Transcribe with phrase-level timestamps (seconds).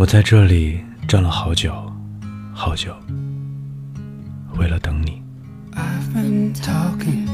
[0.00, 1.74] 我在这里站了好久，
[2.54, 2.96] 好久，
[4.56, 5.22] 为了等你。
[5.74, 7.28] I've been talking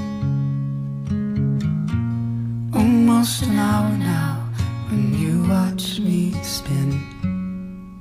[2.73, 4.49] almost an hour now
[4.91, 6.99] when you watch me spin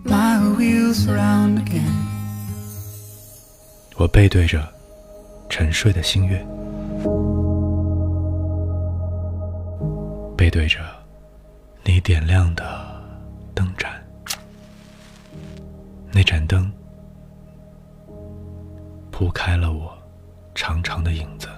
[0.04, 1.94] my wheels around again.
[3.98, 4.68] 我背对着
[5.48, 6.44] 沉睡的星月，
[10.36, 10.80] 背对着
[11.84, 12.64] 你点亮的
[13.54, 13.92] 灯盏，
[16.16, 16.72] 那盏灯
[19.12, 19.94] 铺开了我
[20.56, 21.50] 长长的影子。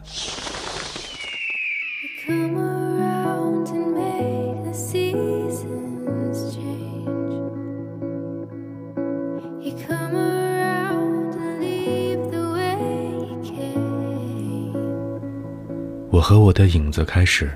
[16.10, 17.52] 我和我的影子开始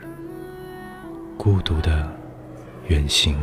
[1.36, 2.08] 孤独的
[2.90, 3.36] 远行。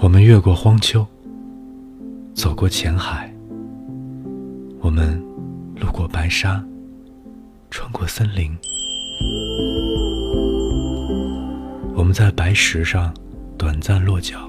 [0.00, 1.04] 我们越过荒丘，
[2.32, 3.34] 走过浅海，
[4.80, 5.20] 我们
[5.74, 6.64] 路过白沙，
[7.68, 8.56] 穿过森林。
[11.96, 13.12] 我们在白石上
[13.58, 14.48] 短暂落脚，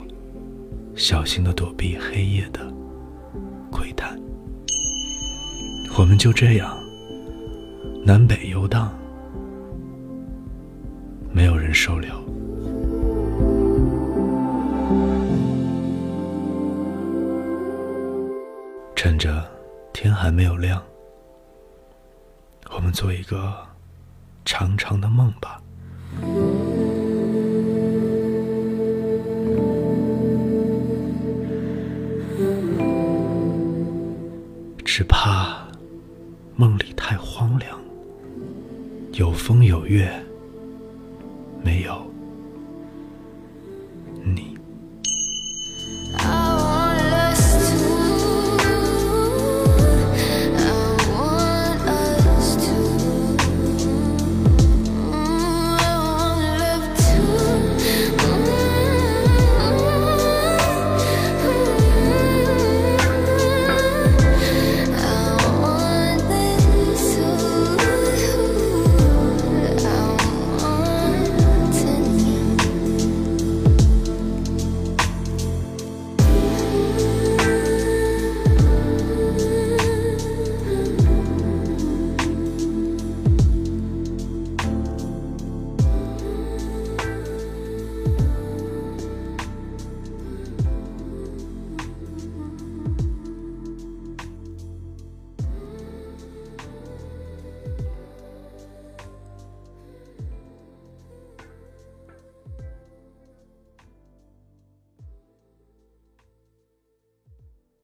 [0.95, 2.71] 小心的躲避黑夜的
[3.71, 4.15] 窥探。
[5.97, 6.77] 我们就这样
[8.05, 8.93] 南北游荡，
[11.33, 12.13] 没有人收留。
[19.01, 19.49] 趁着
[19.93, 20.83] 天还没有亮，
[22.69, 23.65] 我们做一个
[24.43, 25.61] 长长的梦吧。
[34.83, 35.65] 只怕
[36.57, 37.79] 梦里太荒凉，
[39.13, 40.11] 有风有月，
[41.63, 42.05] 没有